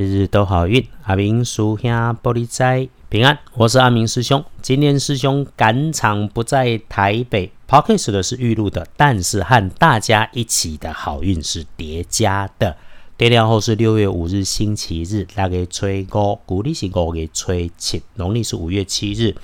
[0.00, 1.90] 日日都好运，阿明叔兄
[2.22, 3.38] 玻璃仔平安。
[3.52, 4.42] 我是阿明师兄。
[4.62, 12.78] 今天师兄赶场不在台北 p o c k e t 的是预录的，但是和大家一起的好运是叠加的。
[13.18, 19.36] 跌掉后是六月五日星期日，大概吹五，古历是五月吹七，农历是五月七日。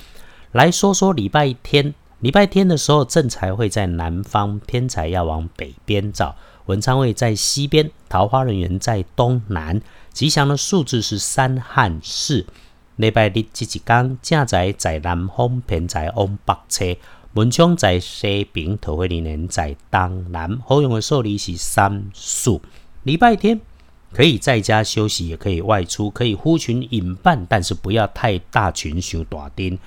[0.52, 6.34] 来说说礼拜天，礼拜天的时候正财会在南方，偏财要往北边找。
[6.64, 9.82] 文昌位在西边，桃花人员在东南。
[10.16, 12.46] 吉祥的数字是三和四。
[12.96, 16.86] 礼拜日这一天，正在在南方，偏在往北侧。
[17.34, 20.58] 文昌在西边，桃花人在东南。
[20.66, 22.58] 好用的数字是三四。
[23.02, 23.60] 礼拜天
[24.10, 29.78] 可以在家休息，也可以外出，可以呼群引伴，但是不要太大群，修大丁。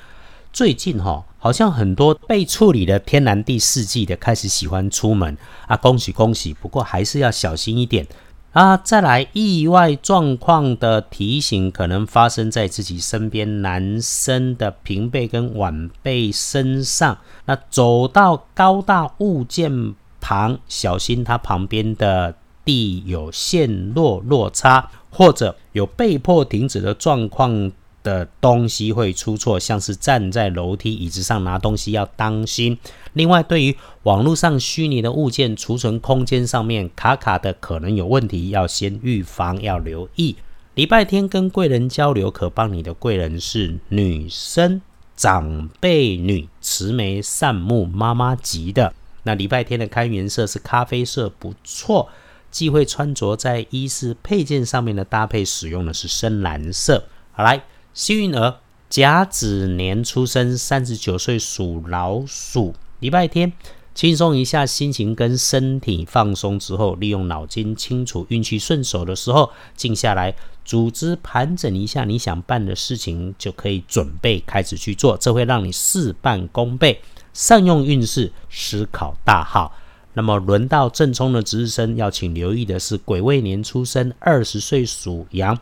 [0.53, 6.53] 最近哈，好像很多被处理的天南地四季的开始喜欢出门啊，恭喜恭喜！
[6.53, 8.05] 不过还是要小心一点
[8.51, 8.77] 啊。
[8.77, 17.17] 再来，意外状况的提醒可能发生在自己身边男生的平辈跟晚辈身上。
[17.45, 27.71] 那走到高大物件旁，小心他旁边的地有陷落落差，或者有被迫停止的状况。
[28.01, 32.77] 的东西会出错，像是站在楼梯椅子上拿东西要当心。
[33.13, 40.35] 另外，对于网络上虚拟的物件储存空间上面卡卡的，可能有问题，要先预防，要留意。
[40.75, 44.81] 礼拜天跟贵人交流，可帮你的贵人是女生
[45.15, 48.93] 长辈女，慈眉善目，妈妈级的。
[49.23, 52.07] 那礼拜天的开颜色是咖啡色，不错。
[52.51, 57.03] 忌讳穿着在衣饰配件上面的搭配，使用的是深蓝色。
[57.33, 57.61] 好来。
[57.99, 62.73] 幸运儿甲子年出生，三十九岁属老鼠。
[63.01, 63.51] 礼拜天
[63.93, 70.33] 轻松一下心情跟身体放松之后，利用脑筋清楚，运气顺手的时候，静下来
[70.63, 75.17] 组织盘整一下你想办的事情，就可以准备开始去做。
[75.17, 77.01] 这会让你事半功倍，
[77.33, 79.75] 善用运势，思考大好。
[80.13, 85.59] 那么轮到正冲的值日生，要请留意的是癸未年出生，二十岁属羊。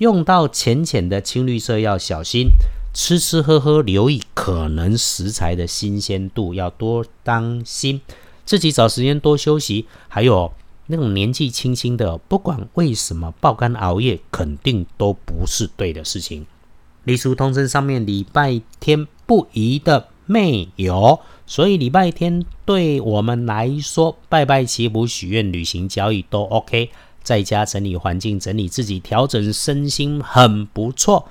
[0.00, 2.48] 用到浅浅的青绿色要小心，
[2.94, 8.00] 吃吃喝喝留意可能食材的新鲜度要多当心，
[8.46, 9.84] 自己找时间多休息。
[10.08, 10.54] 还有
[10.86, 16.46] 那种年纪轻轻的，不管为什么爆肝熬夜，肯定都不是对的事情。
[17.04, 26.88] 历书通身上面礼拜天不宜的没有，所以礼拜天对我们来说，拜拜祈福许愿、旅行交易都 OK。
[27.22, 31.28] 在家整理环境，整理自己，调整身心，很不错。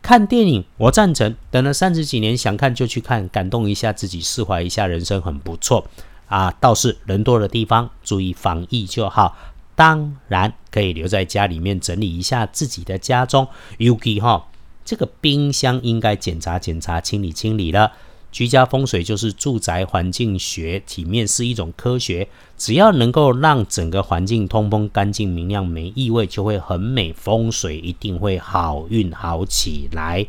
[0.00, 1.34] 看电影，我赞成。
[1.50, 5.86] 等了三十几年，想看就去看，感动一下自己，释怀一下人生，很不错
[6.26, 6.50] 啊。
[6.60, 9.36] 倒是人多的地方，注意防疫就好。
[9.74, 13.46] 当然可以留在家里面整理一下自己的家中。
[13.78, 14.48] Uki 哈，
[14.84, 17.92] 这个冰箱应该检查检查，清理清理了。
[18.30, 22.28] 居家风水就是住宅环境学，体面是一种科学。
[22.56, 27.12] 只要能够让整个环境通风、干净、明亮、没异味，就会很美。
[27.12, 30.26] 风水一定会好运好起来。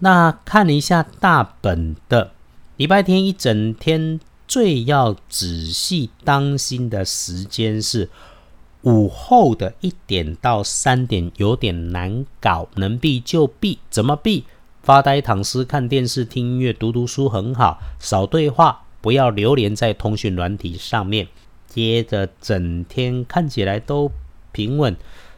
[0.00, 2.32] 那看了一下大本的
[2.76, 8.08] 礼拜天一整天，最要仔细当心的时间是
[8.82, 13.78] 午后的一点到三点，有点难搞，能避就避。
[13.90, 14.44] 怎么避？
[14.82, 21.28] 发呆、躺尸、看电视、听音乐、读读书很好，少对话，不要流连在通讯软体上面。
[21.66, 24.10] 接着整天看起来都
[24.52, 24.96] 平稳，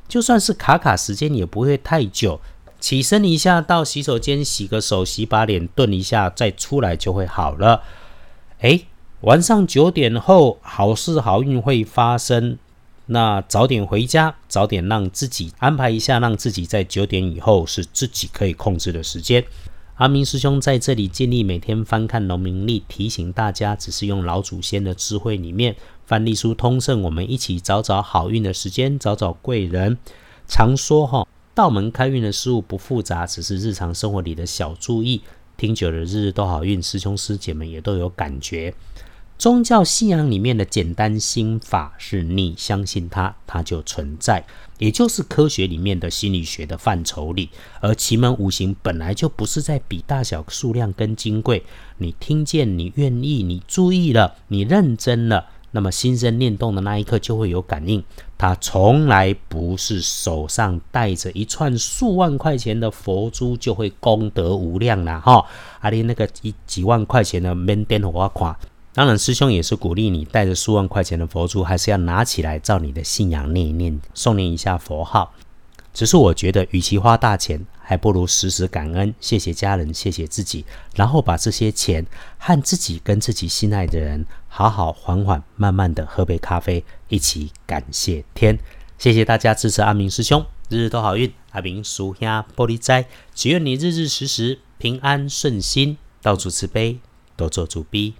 [0.09, 2.41] 就算是卡卡时间也不会太久。
[2.81, 7.83] 起身一下到洗手间洗个手、洗把脸、顿一下，再出来就会好了。
[8.61, 8.87] 诶，
[9.21, 12.59] 晚上九点后好事好运会发生。
[13.07, 19.45] 那早点回家，早点让自己安排一下，让自己在九点以后是自己可以控制的时间。
[19.97, 25.77] 阿明师兄在这里建议每天翻看农民历，提醒大家，只是用老祖先的智慧里面
[26.07, 29.99] 翻历书通胜，我们一起找找好运的时间，找找贵人。
[30.49, 35.21] 常说哈，道门开运的事物不复杂，只是日常生活里的小注意。
[35.57, 38.75] 听久了，日日都好运，师兄师姐们也都有感觉。
[39.43, 44.45] 宗教信仰里面的简单心法是你相信它，它就存在，
[44.79, 47.51] 也就是科学里面的心理学的范畴里。
[47.81, 51.65] 而奇门五行本来就不是在比大小、数量跟金贵，
[51.99, 58.05] 你听见，你愿意，你注意了，你认真了，那么心生念动的那一刻就会有感应。
[58.39, 65.45] 它从来不是手上带着一串数万块钱的佛珠就会功德无量了哈，
[65.81, 68.57] 阿你那个一几万块钱的门点我看。
[68.95, 75.33] 当然，师兄也是鼓励你带着数万块钱的佛珠，还是要拿起来照你的信仰念一念，诵念一下佛号。
[75.95, 82.07] 只是我觉得，与其花大钱，还不如时时感恩，谢谢家人，谢谢自己，然后把这些钱
[82.39, 88.59] 和自己跟自己心爱的人，好好缓缓慢慢的喝杯咖啡，一起感谢天。
[88.99, 91.33] 谢谢大家支持阿明师兄，日日都好运。
[91.53, 96.99] 阿明属下玻璃斋，祈愿你日日时时平安顺心，到处慈悲，
[97.37, 98.15] 多做主逼。